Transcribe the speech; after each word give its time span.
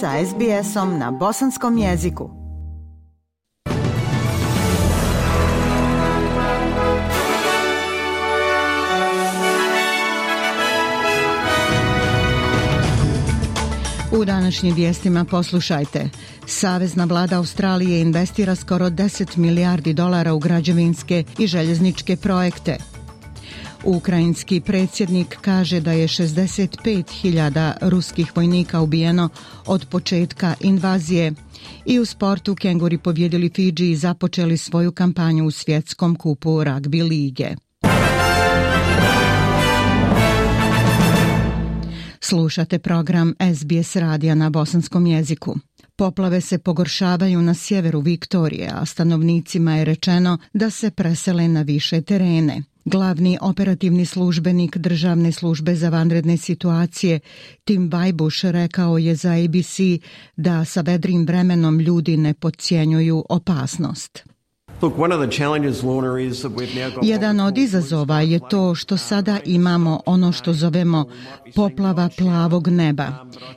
sa 0.00 0.24
SBS-om 0.26 0.98
na 0.98 1.10
bosanskom 1.10 1.78
jeziku. 1.78 2.30
U 14.12 14.24
današnjim 14.24 14.74
vijestima 14.74 15.24
poslušajte. 15.24 16.10
Savezna 16.46 17.04
vlada 17.04 17.36
Australije 17.36 18.00
investira 18.00 18.54
skoro 18.54 18.86
10 18.86 19.36
milijardi 19.36 19.92
dolara 19.92 20.32
u 20.32 20.38
građevinske 20.38 21.24
i 21.38 21.46
željezničke 21.46 22.16
projekte. 22.16 22.97
Ukrajinski 23.84 24.60
predsjednik 24.60 25.38
kaže 25.40 25.80
da 25.80 25.92
je 25.92 26.08
65.000 26.08 27.72
ruskih 27.80 28.36
vojnika 28.36 28.80
ubijeno 28.80 29.28
od 29.66 29.86
početka 29.90 30.54
invazije. 30.60 31.32
I 31.84 31.98
u 31.98 32.04
sportu 32.04 32.54
Kenguri 32.54 32.98
pobjedili 32.98 33.50
Fiji 33.54 33.74
i 33.78 33.96
započeli 33.96 34.56
svoju 34.56 34.92
kampanju 34.92 35.46
u 35.46 35.50
svjetskom 35.50 36.16
kupu 36.16 36.50
rugby 36.50 37.08
lige. 37.08 37.48
Slušate 42.20 42.78
program 42.78 43.34
SBS 43.54 43.96
radija 43.96 44.34
na 44.34 44.50
bosanskom 44.50 45.06
jeziku. 45.06 45.56
Poplave 45.96 46.40
se 46.40 46.58
pogoršavaju 46.58 47.42
na 47.42 47.54
sjeveru 47.54 48.00
Viktorije, 48.00 48.70
a 48.74 48.86
stanovnicima 48.86 49.76
je 49.76 49.84
rečeno 49.84 50.38
da 50.52 50.70
se 50.70 50.90
presele 50.90 51.48
na 51.48 51.62
više 51.62 52.02
terene. 52.02 52.62
Glavni 52.88 53.38
operativni 53.40 54.06
službenik 54.06 54.76
Državne 54.76 55.32
službe 55.32 55.74
za 55.74 55.88
vanredne 55.88 56.36
situacije 56.36 57.20
Tim 57.64 57.90
Vajbuš 57.90 58.42
rekao 58.42 58.98
je 58.98 59.14
za 59.14 59.32
ABC 59.44 59.78
da 60.36 60.64
sa 60.64 60.80
vedrim 60.80 61.26
vremenom 61.26 61.80
ljudi 61.80 62.16
ne 62.16 62.34
podcjenjuju 62.34 63.24
opasnost. 63.28 64.24
Jedan 67.02 67.40
od 67.40 67.58
izazova 67.58 68.20
je 68.20 68.40
to 68.50 68.74
što 68.74 68.96
sada 68.96 69.38
imamo 69.44 70.00
ono 70.06 70.32
što 70.32 70.52
zovemo 70.52 71.04
poplava 71.54 72.08
plavog 72.18 72.68
neba. 72.68 73.06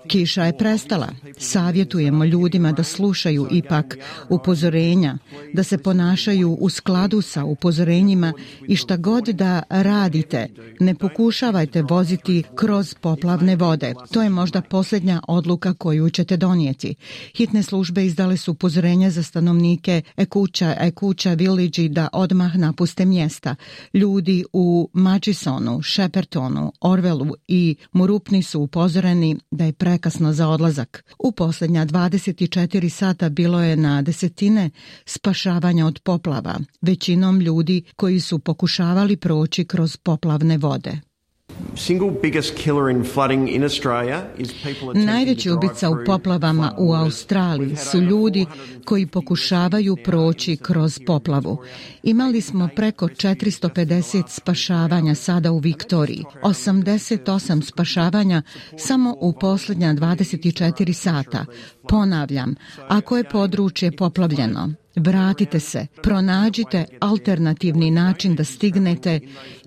Kiša 0.08 0.44
je 0.44 0.58
prestala. 0.58 1.08
Savjetujemo 1.38 2.25
ljudima 2.25 2.72
da 2.72 2.83
slušaju 2.83 3.47
ipak 3.52 3.97
upozorenja, 4.30 5.17
da 5.53 5.64
se 5.64 5.77
ponašaju 5.77 6.58
u 6.59 6.69
skladu 6.69 7.22
sa 7.22 7.44
upozorenjima 7.44 8.33
i 8.67 8.75
šta 8.75 8.97
god 8.97 9.23
da 9.23 9.64
radite, 9.69 10.47
ne 10.80 10.95
pokušavajte 10.95 11.81
voziti 11.81 12.44
kroz 12.55 12.95
poplavne 13.02 13.55
vode. 13.55 13.94
To 14.11 14.22
je 14.22 14.30
možda 14.30 14.61
posljednja 14.61 15.22
odluka 15.27 15.73
koju 15.73 16.09
ćete 16.09 16.38
donijeti. 16.38 16.95
Hitne 17.38 17.64
službe 17.64 18.05
izdale 18.05 18.38
su 18.38 18.52
upozorenja 18.52 19.09
za 19.09 19.23
stanovnike 19.23 20.02
Ekuća, 20.17 20.75
Ekuća 20.80 21.11
kuća 21.12 21.34
Village 21.34 21.90
da 21.90 22.08
odmah 22.14 22.56
napuste 22.56 23.06
mjesta. 23.06 23.56
Ljudi 23.94 24.45
u 24.54 24.90
Madisonu, 24.94 25.81
Sheppertonu, 25.84 26.72
Orvelu 26.81 27.36
i 27.48 27.76
Murupni 27.92 28.44
su 28.44 28.62
upozoreni 28.62 29.38
da 29.52 29.66
je 29.66 29.73
prekasno 29.73 30.34
za 30.34 30.48
odlazak. 30.48 31.04
U 31.20 31.32
posljednja 31.32 31.86
24 31.86 32.89
sata 32.89 33.30
bilo 33.30 33.62
je 33.64 33.76
na 33.76 34.02
desetine 34.02 34.70
spašavanja 35.06 35.86
od 35.86 36.00
poplava, 36.00 36.59
većinom 36.82 37.39
ljudi 37.39 37.84
koji 37.95 38.20
su 38.20 38.39
pokušavali 38.39 39.17
proći 39.17 39.66
kroz 39.66 39.98
poplavne 39.98 40.58
vode. 40.58 41.11
Najveći 44.94 45.52
ubica 45.52 45.89
u 45.89 45.95
poplavama 46.05 46.75
u 46.77 46.93
Australiji 46.93 47.75
su 47.75 48.02
ljudi 48.02 48.45
koji 48.85 49.08
pokušavaju 49.08 49.98
proći 50.05 50.58
kroz 50.58 50.99
poplavu. 51.08 51.58
Imali 52.03 52.42
smo 52.42 52.70
preko 52.76 53.08
450 53.08 54.23
spašavanja 54.27 55.15
sada 55.15 55.52
u 55.52 55.59
Viktoriji, 55.59 56.23
88 56.43 57.61
spašavanja 57.61 58.42
samo 58.77 59.15
u 59.20 59.33
posljednja 59.33 59.93
24 59.93 60.93
sata. 60.93 61.45
Ponavljam, 61.87 62.55
ako 62.87 63.17
je 63.17 63.23
područje 63.23 63.92
poplavljeno, 63.92 64.73
Vratite 64.95 65.59
se, 65.59 65.87
pronađite 66.03 66.85
alternativni 66.99 67.91
način 67.91 68.35
da 68.35 68.43
stignete 68.43 69.19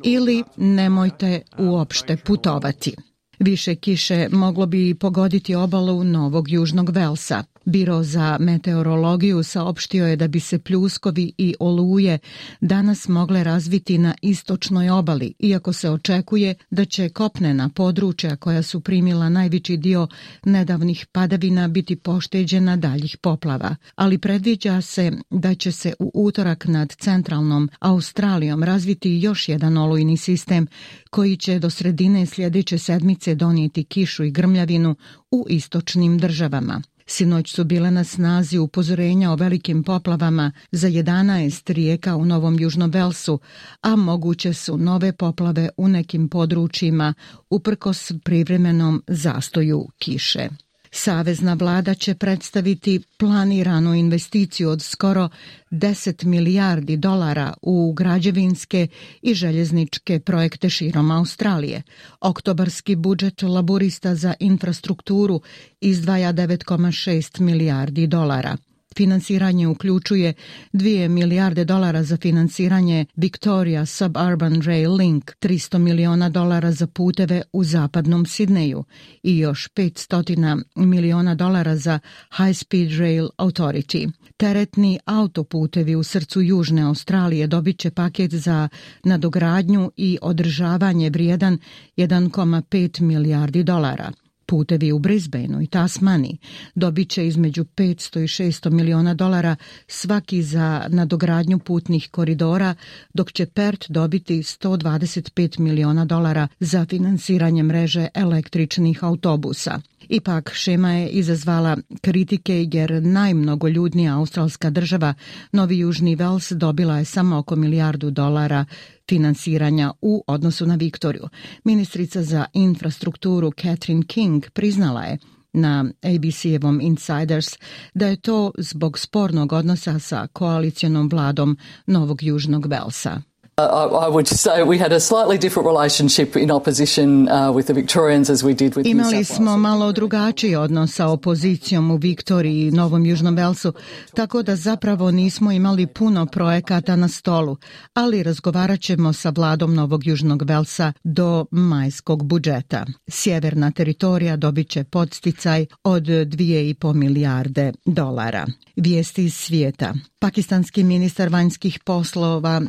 ili 0.04 0.44
nemojte 0.56 1.42
uopšte 1.58 2.16
putovati. 2.16 2.96
Više 3.38 3.74
kiše 3.74 4.28
moglo 4.32 4.66
bi 4.66 4.94
pogoditi 4.94 5.54
obalu 5.54 6.04
Novog 6.04 6.50
Južnog 6.50 6.90
Velsa. 6.90 7.44
Biro 7.64 8.02
za 8.02 8.36
meteorologiju 8.40 9.42
saopštio 9.42 10.06
je 10.06 10.16
da 10.16 10.28
bi 10.28 10.40
se 10.40 10.58
pljuskovi 10.58 11.32
i 11.38 11.54
oluje 11.60 12.18
danas 12.60 13.08
mogle 13.08 13.44
razviti 13.44 13.98
na 13.98 14.14
istočnoj 14.22 14.90
obali, 14.90 15.34
iako 15.38 15.72
se 15.72 15.90
očekuje 15.90 16.54
da 16.70 16.84
će 16.84 17.08
kopnena 17.08 17.68
područja 17.68 18.36
koja 18.36 18.62
su 18.62 18.80
primila 18.80 19.28
najveći 19.28 19.76
dio 19.76 20.08
nedavnih 20.44 21.06
padavina 21.12 21.68
biti 21.68 21.96
pošteđena 21.96 22.76
daljih 22.76 23.16
poplava. 23.16 23.76
Ali 23.94 24.18
predviđa 24.18 24.80
se 24.80 25.12
da 25.30 25.54
će 25.54 25.72
se 25.72 25.92
u 25.98 26.10
utorak 26.14 26.64
nad 26.64 26.92
centralnom 26.98 27.70
Australijom 27.80 28.62
razviti 28.62 29.20
još 29.22 29.48
jedan 29.48 29.76
olujni 29.76 30.16
sistem 30.16 30.66
koji 31.10 31.36
će 31.36 31.58
do 31.58 31.70
sredine 31.70 32.26
sljedeće 32.26 32.78
sedmice 32.78 33.23
donijeti 33.34 33.84
kišu 33.84 34.24
i 34.24 34.30
grmljavinu 34.30 34.96
u 35.30 35.46
istočnim 35.48 36.18
državama. 36.18 36.82
Sinoć 37.06 37.52
su 37.52 37.64
bile 37.64 37.90
na 37.90 38.04
snazi 38.04 38.58
upozorenja 38.58 39.30
o 39.30 39.36
velikim 39.36 39.82
poplavama 39.82 40.52
za 40.72 40.88
11 40.88 41.72
rijeka 41.72 42.16
u 42.16 42.24
Novom 42.24 42.60
Južnom 42.60 42.90
Velsu, 42.90 43.40
a 43.82 43.96
moguće 43.96 44.52
su 44.52 44.76
nove 44.76 45.12
poplave 45.12 45.68
u 45.76 45.88
nekim 45.88 46.28
područjima 46.28 47.14
uprkos 47.50 48.12
privremenom 48.24 49.02
zastoju 49.08 49.88
kiše. 49.98 50.48
Savezna 50.96 51.54
vlada 51.54 51.94
će 51.94 52.14
predstaviti 52.14 53.00
planiranu 53.18 53.94
investiciju 53.94 54.70
od 54.70 54.82
skoro 54.82 55.28
10 55.70 56.24
milijardi 56.24 56.96
dolara 56.96 57.54
u 57.62 57.92
građevinske 57.92 58.86
i 59.22 59.34
željezničke 59.34 60.20
projekte 60.20 60.70
širom 60.70 61.10
Australije. 61.10 61.82
Oktobarski 62.20 62.96
budžet 62.96 63.42
laburista 63.42 64.14
za 64.14 64.34
infrastrukturu 64.40 65.40
izdvaja 65.80 66.32
9,6 66.32 67.40
milijardi 67.40 68.06
dolara. 68.06 68.56
Finansiranje 68.96 69.68
uključuje 69.68 70.34
2 70.72 71.08
milijarde 71.08 71.64
dolara 71.64 72.02
za 72.02 72.16
finansiranje 72.16 73.06
Victoria 73.16 73.86
Suburban 73.86 74.62
Rail 74.62 74.94
Link, 74.94 75.30
300 75.40 75.78
miliona 75.78 76.28
dolara 76.28 76.72
za 76.72 76.86
puteve 76.86 77.42
u 77.52 77.64
zapadnom 77.64 78.26
Sidneju 78.26 78.84
i 79.22 79.38
još 79.38 79.68
500 79.74 80.62
miliona 80.74 81.34
dolara 81.34 81.76
za 81.76 81.98
High 82.36 82.56
Speed 82.56 82.98
Rail 82.98 83.28
Authority. 83.38 84.10
Teretni 84.36 84.98
autoputevi 85.04 85.94
u 85.94 86.02
srcu 86.02 86.42
Južne 86.42 86.82
Australije 86.82 87.46
dobit 87.46 87.78
će 87.78 87.90
paket 87.90 88.30
za 88.30 88.68
nadogradnju 89.04 89.90
i 89.96 90.18
održavanje 90.22 91.10
vrijedan 91.10 91.58
1,5 91.96 93.00
milijardi 93.00 93.62
dolara. 93.62 94.12
Putevi 94.46 94.92
u 94.92 94.98
Brisbaneu 94.98 95.60
i 95.60 95.66
Tasmani 95.66 96.38
dobit 96.74 97.10
će 97.10 97.26
između 97.26 97.64
500 97.64 98.20
i 98.20 98.26
600 98.26 98.70
miliona 98.70 99.14
dolara 99.14 99.56
svaki 99.88 100.42
za 100.42 100.86
nadogradnju 100.88 101.58
putnih 101.58 102.08
koridora, 102.10 102.74
dok 103.14 103.32
će 103.32 103.46
Perth 103.46 103.90
dobiti 103.90 104.38
125 104.38 105.58
miliona 105.58 106.04
dolara 106.04 106.48
za 106.60 106.86
finansiranje 106.86 107.62
mreže 107.62 108.08
električnih 108.14 109.04
autobusa. 109.04 109.80
Ipak 110.08 110.50
šema 110.54 110.92
je 110.92 111.08
izazvala 111.08 111.76
kritike 112.00 112.66
jer 112.72 113.02
najmnogoljudnija 113.02 114.16
australska 114.16 114.70
država, 114.70 115.14
Novi 115.52 115.78
Južni 115.78 116.14
Vels, 116.14 116.50
dobila 116.50 116.98
je 116.98 117.04
samo 117.04 117.38
oko 117.38 117.56
milijardu 117.56 118.10
dolara 118.10 118.64
finansiranja 119.08 119.92
u 120.00 120.24
odnosu 120.26 120.66
na 120.66 120.74
Viktoriju. 120.74 121.28
Ministrica 121.64 122.22
za 122.22 122.44
infrastrukturu 122.52 123.52
Catherine 123.62 124.06
King 124.06 124.44
priznala 124.52 125.02
je 125.02 125.18
na 125.52 125.84
ABC-evom 126.02 126.80
Insiders 126.80 127.48
da 127.94 128.06
je 128.06 128.16
to 128.16 128.52
zbog 128.58 128.98
spornog 128.98 129.52
odnosa 129.52 129.98
sa 129.98 130.26
koalicijonom 130.32 131.08
vladom 131.08 131.58
Novog 131.86 132.22
Južnog 132.22 132.66
Velsa. 132.66 133.22
I 133.56 134.08
would 134.08 134.26
say 134.26 134.64
we 134.64 134.78
had 134.78 134.92
a 134.92 135.00
slightly 135.00 135.38
different 135.38 135.68
relationship 135.68 136.36
in 136.36 136.50
opposition 136.50 137.28
uh, 137.28 137.52
with 137.52 137.66
the 137.66 137.72
Victorians 137.72 138.30
as 138.30 138.42
we 138.42 138.54
did 138.54 138.74
with 138.74 138.86
Imali 138.86 139.24
smo 139.24 139.56
malo 139.56 139.92
drugačiji 139.92 140.56
odnos 140.56 140.94
sa 140.94 141.08
opozicijom 141.08 141.90
u 141.90 141.96
Viktoriji 141.96 142.66
i 142.66 142.70
Novom 142.70 143.06
Južnom 143.06 143.36
Velsu, 143.36 143.72
tako 144.14 144.42
da 144.42 144.56
zapravo 144.56 145.10
nismo 145.10 145.52
imali 145.52 145.86
puno 145.86 146.26
projekata 146.26 146.96
na 146.96 147.08
stolu, 147.08 147.56
ali 147.94 148.22
razgovarat 148.22 148.80
ćemo 148.80 149.12
sa 149.12 149.30
vladom 149.30 149.74
Novog 149.74 150.06
Južnog 150.06 150.42
Velsa 150.42 150.92
do 151.04 151.46
majskog 151.50 152.24
budžeta. 152.24 152.86
Sjeverna 153.08 153.70
teritorija 153.70 154.36
dobit 154.36 154.70
će 154.70 154.84
podsticaj 154.84 155.66
od 155.84 156.02
2,5 156.02 156.94
milijarde 156.94 157.72
dolara. 157.84 158.46
Vijesti 158.76 159.24
iz 159.24 159.34
svijeta. 159.34 159.94
Pakistanski 160.18 160.84
ministar 160.84 161.28
vanjskih 161.28 161.78
poslova 161.84 162.60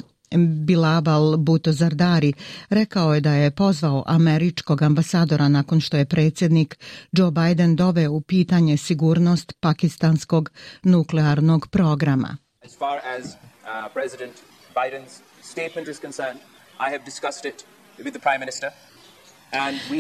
Bilabal 0.66 1.38
Buto 1.38 1.72
Zardari 1.72 2.34
rekao 2.70 3.14
je 3.14 3.22
da 3.22 3.34
je 3.34 3.52
pozvao 3.52 4.04
američkog 4.08 4.82
ambasadora 4.82 5.48
nakon 5.48 5.82
što 5.82 5.98
je 5.98 6.06
predsjednik 6.06 6.78
Joe 7.12 7.32
Biden 7.32 7.76
doveo 7.76 8.12
u 8.12 8.22
pitanje 8.22 8.78
sigurnost 8.78 9.54
pakistanskog 9.60 10.52
nuklearnog 10.84 11.68
programa. 11.68 12.38
As 12.66 12.78
far 12.78 13.00
as 13.20 13.26
uh, 13.26 13.94
President 13.94 14.34
Biden's 14.76 15.22
statement 15.44 15.88
is 15.88 16.00
concerned, 16.00 16.40
I 16.80 16.92
have 16.92 17.06
discussed 17.06 17.46
it 17.46 17.66
with 17.98 18.12
the 18.12 18.20
Prime 18.20 18.40
Minister. 18.40 18.70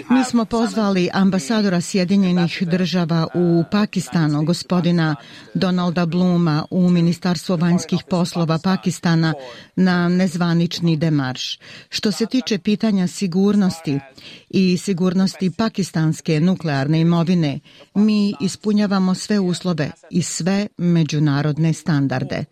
Mi 0.09 0.23
smo 0.23 0.45
pozvali 0.45 1.09
ambasadora 1.13 1.81
Sjedinjenih 1.81 2.63
država 2.67 3.27
u 3.33 3.63
Pakistanu, 3.71 4.43
gospodina 4.43 5.15
Donalda 5.53 6.05
Bluma, 6.05 6.65
u 6.69 6.89
Ministarstvo 6.89 7.55
vanjskih 7.55 7.99
poslova 8.09 8.59
Pakistana 8.63 9.33
na 9.75 10.09
nezvanični 10.09 10.97
demarš. 10.97 11.59
Što 11.89 12.11
se 12.11 12.25
tiče 12.25 12.57
pitanja 12.57 13.07
sigurnosti 13.07 13.99
i 14.57 14.77
sigurnosti 14.77 15.51
pakistanske 15.51 16.39
nuklearne 16.39 17.01
imovine, 17.01 17.59
mi 17.95 18.33
ispunjavamo 18.41 19.15
sve 19.15 19.39
uslove 19.39 19.91
i 20.09 20.21
sve 20.21 20.67
međunarodne 20.77 21.73
standarde. 21.73 22.45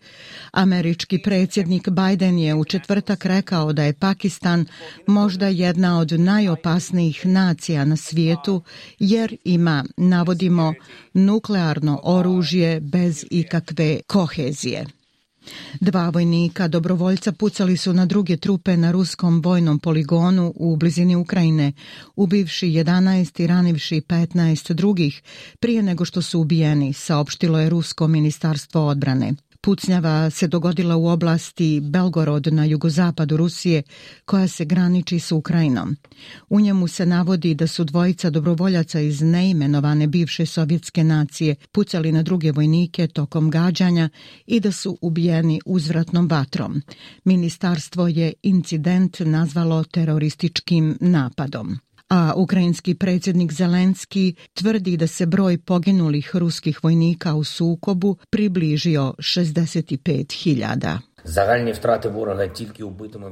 Američki 0.52 1.22
predsjednik 1.22 1.88
Biden 1.88 2.38
je 2.38 2.54
u 2.54 2.64
četvrtak 2.64 3.24
rekao 3.24 3.72
da 3.72 3.82
je 3.84 3.92
Pakistan 3.92 4.66
možda 5.06 5.46
jedna 5.46 5.98
od 5.98 6.12
najopasnijih 6.20 7.26
nacija 7.26 7.84
na 7.84 7.96
svijetu 7.96 8.62
jer 8.98 9.36
ima, 9.44 9.84
navodimo, 9.96 10.74
nuklearno 11.14 12.00
oružje 12.02 12.80
bez 12.80 13.24
ikakve 13.30 14.00
kohezije. 14.06 14.86
Dva 15.80 16.08
vojnika 16.08 16.68
dobrovoljca 16.68 17.32
pucali 17.32 17.76
su 17.76 17.92
na 17.92 18.06
druge 18.06 18.36
trupe 18.36 18.76
na 18.76 18.90
ruskom 18.90 19.42
vojnom 19.44 19.78
poligonu 19.78 20.52
u 20.56 20.76
blizini 20.76 21.16
Ukrajine, 21.16 21.72
ubivši 22.16 22.66
11 22.66 23.42
i 23.42 23.46
ranivši 23.46 24.00
15 24.00 24.72
drugih 24.72 25.22
prije 25.60 25.82
nego 25.82 26.04
što 26.04 26.22
su 26.22 26.40
ubijeni, 26.40 26.92
saopštilo 26.92 27.60
je 27.60 27.70
Rusko 27.70 28.08
ministarstvo 28.08 28.86
odbrane. 28.86 29.32
Pucnjava 29.64 30.30
se 30.30 30.48
dogodila 30.48 30.96
u 30.96 31.06
oblasti 31.06 31.80
Belgorod 31.80 32.46
na 32.52 32.64
jugozapadu 32.64 33.36
Rusije, 33.36 33.82
koja 34.24 34.48
se 34.48 34.64
graniči 34.64 35.18
s 35.18 35.32
Ukrajinom. 35.32 35.96
U 36.48 36.60
njemu 36.60 36.88
se 36.88 37.06
navodi 37.06 37.54
da 37.54 37.66
su 37.66 37.84
dvojica 37.84 38.30
dobrovoljaca 38.30 39.00
iz 39.00 39.20
neimenovane 39.22 40.06
bivše 40.06 40.46
sovjetske 40.46 41.04
nacije 41.04 41.54
pucali 41.72 42.12
na 42.12 42.22
druge 42.22 42.52
vojnike 42.52 43.06
tokom 43.06 43.50
gađanja 43.50 44.08
i 44.46 44.60
da 44.60 44.72
su 44.72 44.98
ubijeni 45.00 45.60
uzvratnom 45.66 46.28
vatrom. 46.28 46.82
Ministarstvo 47.24 48.08
je 48.08 48.32
incident 48.42 49.20
nazvalo 49.20 49.84
terorističkim 49.84 50.98
napadom 51.00 51.78
a 52.08 52.32
ukrajinski 52.36 52.94
predsjednik 52.94 53.52
Zelenski 53.52 54.34
tvrdi 54.54 54.96
da 54.96 55.06
se 55.06 55.26
broj 55.26 55.58
poginulih 55.58 56.30
ruskih 56.36 56.84
vojnika 56.84 57.34
u 57.34 57.44
sukobu 57.44 58.16
približio 58.30 59.14
65.000. 59.18 61.13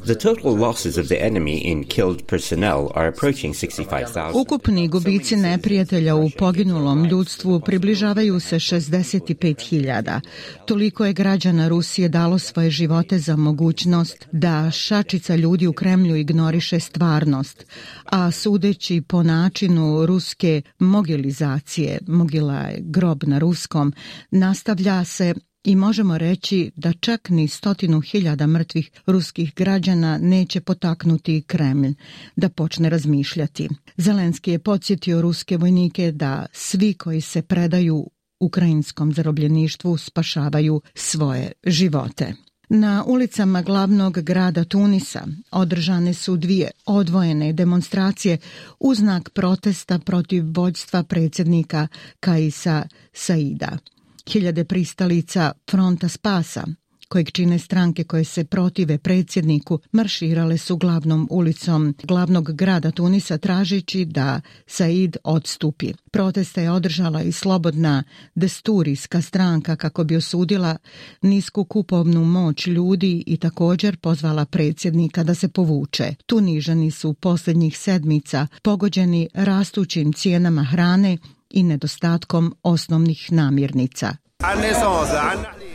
The 0.05 0.15
total 0.15 0.57
losses 0.57 0.99
of 0.99 1.09
the 1.09 1.25
enemy 1.25 1.59
in 1.59 1.85
killed 1.85 2.27
personnel 2.27 2.91
are 2.95 3.09
approaching 3.09 3.55
65,000. 3.55 4.33
Ukupni 4.35 4.89
gubici 4.89 5.37
neprijatelja 5.37 6.17
u 6.17 6.31
poginulom 6.39 7.05
ljudstvu 7.05 7.61
približavaju 7.61 8.41
se 8.41 8.57
65.000. 8.57 10.21
Toliko 10.67 11.05
je 11.05 11.13
građana 11.13 11.69
Rusije 11.69 12.09
dalo 12.09 12.39
svoje 12.39 12.71
živote 12.71 13.19
za 13.19 13.37
mogućnost 13.37 14.29
da 14.33 14.71
šačica 14.71 15.37
ljudi 15.37 15.67
u 15.67 15.73
Kremlju 15.73 16.17
ignoriše 16.17 16.81
stvarnost, 16.81 17.67
a 18.05 18.31
sudeći 18.31 19.03
po 19.09 19.23
načinu 19.23 20.07
ruske 20.07 20.63
mogilizacije, 20.79 21.99
mogila 22.07 22.59
je 22.59 22.79
grob 22.81 23.25
na 23.25 23.39
ruskom, 23.39 23.93
nastavlja 24.31 25.05
se 25.05 25.35
I 25.65 25.77
možemo 25.77 26.19
reći 26.19 26.71
da 26.77 26.93
čak 26.93 27.29
ni 27.29 27.49
stotinu 27.49 28.01
hiljada 28.01 28.47
mrtvih 28.47 28.91
ruskih 29.07 29.55
građana 29.55 30.19
neće 30.19 30.61
potaknuti 30.61 31.43
Kremlj 31.47 31.95
da 32.37 32.49
počne 32.49 32.91
razmišljati. 32.91 33.69
Zelenski 33.97 34.51
je 34.51 34.59
podsjetio 34.59 35.23
ruske 35.23 35.57
vojnike 35.57 36.13
da 36.13 36.47
svi 36.53 36.95
koji 36.95 37.21
se 37.21 37.43
predaju 37.43 38.11
ukrajinskom 38.41 39.13
zarobljeništvu 39.13 39.97
spašavaju 39.97 40.81
svoje 40.95 41.53
živote. 41.67 42.35
Na 42.69 43.05
ulicama 43.07 43.63
glavnog 43.63 44.21
grada 44.21 44.65
Tunisa 44.65 45.27
održane 45.51 46.15
su 46.15 46.37
dvije 46.37 46.71
odvojene 46.87 47.53
demonstracije 47.53 48.39
u 48.81 48.95
znak 48.95 49.31
protesta 49.31 49.99
protiv 49.99 50.45
vođstva 50.47 51.03
predsjednika 51.03 51.89
Kaisa 52.21 52.87
Saida. 53.13 53.79
Hiljade 54.27 54.65
pristalica 54.65 55.53
Fronta 55.71 56.09
Spasa, 56.09 56.65
kojeg 57.09 57.31
čine 57.31 57.59
stranke 57.59 58.05
koje 58.05 58.25
se 58.25 58.45
protive 58.45 58.99
predsjedniku, 58.99 59.79
marširale 59.93 60.59
su 60.59 60.77
glavnom 60.77 61.29
ulicom 61.31 61.95
glavnog 62.03 62.53
grada 62.53 62.91
Tunisa 62.91 63.39
tražići 63.39 64.05
da 64.05 64.41
Said 64.67 65.17
odstupi. 65.25 65.93
Protesta 66.11 66.61
je 66.61 66.71
održala 66.71 67.23
i 67.23 67.33
slobodna 67.33 68.05
desturijska 68.35 69.23
stranka 69.23 69.77
kako 69.77 70.05
bi 70.05 70.17
osudila 70.17 70.77
nisku 71.23 71.65
kupovnu 71.65 72.25
moć 72.25 72.67
ljudi 72.67 73.25
i 73.27 73.37
također 73.37 73.97
pozvala 73.97 74.45
predsjednika 74.45 75.25
da 75.25 75.35
se 75.35 75.49
povuče. 75.49 76.15
Tunižani 76.27 76.91
su 76.91 77.15
posljednjih 77.15 77.79
sedmica 77.79 78.47
pogođeni 78.63 79.29
rastućim 79.35 80.13
cijenama 80.13 80.65
hrane 80.65 81.19
i 81.53 81.63
nedostatkom 81.63 82.55
osnovnih 82.63 83.33
namirnica. 83.33 84.17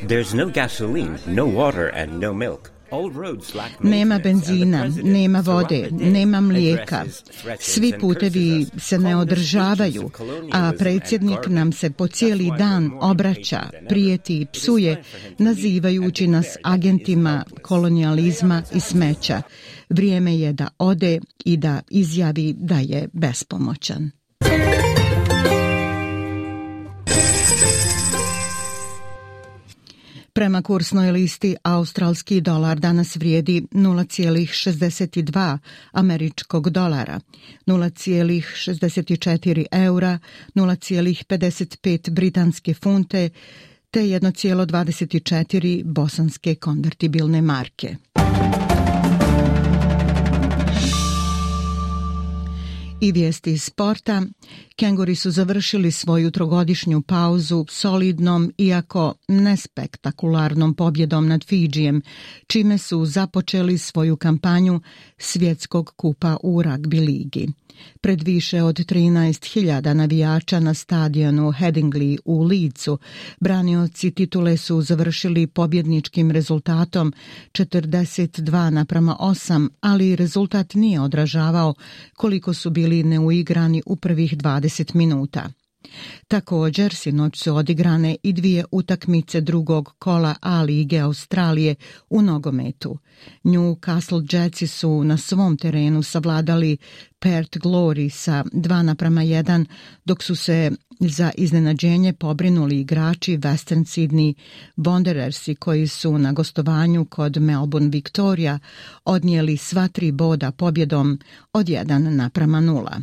There's 0.07 0.33
no 0.33 0.51
gasoline, 0.53 1.18
no 1.27 1.45
water 1.45 1.89
and 1.95 2.19
no 2.21 2.33
milk. 2.33 2.71
Nema 3.83 4.19
benzina, 4.19 4.91
nema 5.03 5.39
vode, 5.39 5.89
nema 5.91 6.41
mlijeka. 6.41 7.06
Svi 7.59 7.94
putevi 8.01 8.65
se 8.77 9.00
ne 9.00 9.15
održavaju, 9.15 10.10
a 10.53 10.72
predsjednik 10.77 11.48
nam 11.48 11.72
se 11.72 11.89
po 11.89 12.07
cijeli 12.07 12.51
dan 12.57 12.91
obraća, 13.01 13.62
prijeti 13.89 14.41
i 14.41 14.46
psuje, 14.53 15.03
nazivajući 15.38 16.27
nas 16.27 16.57
agentima 16.63 17.43
kolonijalizma 17.62 18.63
i 18.75 18.79
smeća. 18.79 19.41
Vrijeme 19.89 20.38
je 20.38 20.53
da 20.53 20.67
ode 20.77 21.19
i 21.46 21.57
da 21.57 21.81
izjavi 21.89 22.55
da 22.57 22.79
je 22.79 23.10
bespomoćan. 23.13 24.12
Prema 30.38 30.62
kursnoj 30.62 31.12
listi, 31.12 31.56
australski 31.63 32.42
dolar 32.42 32.80
danas 32.80 33.16
vrijedi 33.16 33.62
0,62 33.72 35.58
američkog 35.92 36.70
dolara, 36.70 37.20
0,64 37.66 39.66
eura, 39.72 40.20
0,55 40.56 42.10
britanske 42.10 42.74
funte 42.74 43.30
te 43.92 44.00
1,24 44.00 45.84
bosanske 45.84 46.56
konvertibilne 46.56 47.42
marke. 47.42 47.96
I 53.01 53.12
vijesti 53.12 53.51
iz 53.51 53.63
sporta. 53.63 54.22
Kenguri 54.75 55.16
su 55.16 55.32
završili 55.32 55.92
svoju 55.92 56.32
trogodišnju 56.32 57.01
pauzu 57.01 57.66
solidnom, 57.70 58.54
iako 58.58 59.13
nespektakularnom 59.27 60.74
pobjedom 60.74 61.27
nad 61.27 61.44
Fidžijem, 61.44 62.01
čime 62.48 62.77
su 62.77 63.06
započeli 63.06 63.77
svoju 63.77 64.18
kampanju 64.18 64.82
svjetskog 65.18 65.94
kupa 65.96 66.38
u 66.44 66.62
ragbi 66.62 67.00
ligi. 67.00 67.48
Pred 68.01 68.24
više 68.24 68.63
od 68.63 68.75
13.000 68.75 69.93
navijača 69.93 70.60
na 70.60 70.74
stadionu 70.74 71.51
Headingley 71.51 72.17
u 72.25 72.43
Licu, 72.43 72.98
branioci 73.39 74.12
titule 74.12 74.57
su 74.57 74.81
završili 74.81 75.48
pobjedničkim 75.48 76.31
rezultatom 76.31 77.13
42 77.51 78.69
naprama 78.69 79.15
8, 79.19 79.69
ali 79.81 80.15
rezultat 80.15 80.74
nije 80.74 81.01
odražavao 81.01 81.74
koliko 82.15 82.53
su 82.53 82.69
bili 82.69 83.03
neuigrani 83.03 83.84
u 83.86 83.96
prvih 83.96 84.38
20 84.38 84.96
minuta. 84.96 85.50
Također, 86.27 86.96
sinoć 86.96 87.38
su 87.38 87.55
odigrane 87.55 88.15
i 88.24 88.34
dvije 88.34 88.65
utakmice 88.72 89.41
drugog 89.41 89.96
kola 90.00 90.36
A 90.41 90.62
lige 90.63 91.00
Australije 91.00 91.75
u 92.10 92.22
nogometu. 92.22 92.98
Newcastle 93.43 94.34
Jetsi 94.34 94.67
su 94.67 95.03
na 95.03 95.17
svom 95.17 95.57
terenu 95.57 96.03
savladali 96.03 96.77
Perth 97.19 97.57
Glory 97.57 98.09
sa 98.09 98.43
2 98.43 98.81
naprama 98.81 99.21
1, 99.21 99.65
dok 100.05 100.24
su 100.24 100.36
se 100.36 100.71
za 101.00 101.31
iznenađenje 101.38 102.13
pobrinuli 102.13 102.79
igrači 102.79 103.38
Western 103.38 103.86
Sydney 103.86 104.33
Wanderersi 104.77 105.55
koji 105.55 105.88
su 105.88 106.17
na 106.17 106.31
gostovanju 106.31 107.05
kod 107.05 107.38
Melbourne 107.38 107.89
Victoria 107.89 108.59
odnijeli 109.05 109.57
sva 109.57 109.88
tri 109.88 110.12
boda 110.12 110.51
pobjedom 110.51 111.19
od 111.53 111.65
1 111.65 111.97
naprama 112.09 112.62
0. 112.62 113.01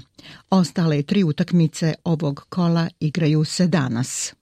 Ostale 0.50 1.02
tri 1.02 1.24
utakmice 1.24 1.94
ovog 2.04 2.46
kola 2.48 2.88
igraju 3.00 3.44
se 3.44 3.66
danas. 3.66 4.34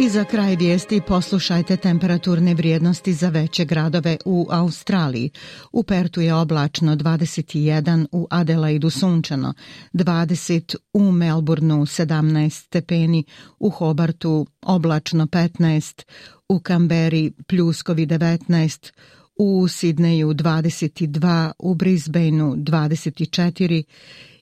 I 0.00 0.08
za 0.08 0.24
kraj 0.24 0.56
vijesti 0.56 1.00
poslušajte 1.08 1.76
temperaturne 1.76 2.54
vrijednosti 2.54 3.12
za 3.12 3.28
veće 3.28 3.64
gradove 3.64 4.16
u 4.24 4.46
Australiji. 4.50 5.30
U 5.72 5.82
Pertu 5.82 6.20
je 6.20 6.34
oblačno 6.34 6.96
21, 6.96 8.06
u 8.12 8.26
Adelaidu 8.30 8.90
sunčano, 8.90 9.54
20 9.92 10.76
u 10.92 11.12
Melbourneu 11.12 11.80
17 11.80 12.50
stepeni, 12.50 13.24
u 13.58 13.70
Hobartu 13.70 14.46
oblačno 14.62 15.26
15, 15.26 16.02
u 16.48 16.60
Kamberi 16.60 17.32
pljuskovi 17.46 18.06
19, 18.06 18.92
u 19.36 19.68
Sidneju 19.68 20.28
22, 20.28 21.52
u 21.58 21.74
Brisbaneu 21.74 22.56
24 22.56 23.82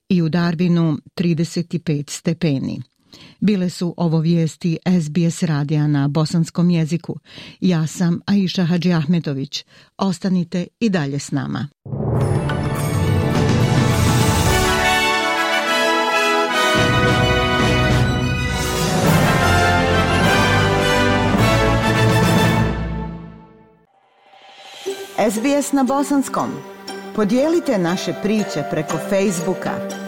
i 0.08 0.22
u 0.22 0.28
Darwinu 0.28 0.98
35 1.16 2.10
stepeni. 2.10 2.82
Bile 3.40 3.70
su 3.70 3.94
ovo 3.96 4.18
vijesti 4.18 4.78
SBS 5.02 5.42
radija 5.42 5.86
na 5.86 6.08
bosanskom 6.08 6.70
jeziku. 6.70 7.16
Ja 7.60 7.86
sam 7.86 8.20
Aisha 8.26 8.64
Hadži 8.64 8.92
Ahmetović. 8.92 9.64
Ostanite 9.98 10.66
i 10.80 10.88
dalje 10.88 11.18
s 11.18 11.30
nama. 11.30 11.68
SBS 25.30 25.72
na 25.72 25.82
bosanskom. 25.82 26.50
Podijelite 27.16 27.78
naše 27.78 28.14
priče 28.22 28.64
preko 28.70 28.98
Facebooka. 29.10 30.07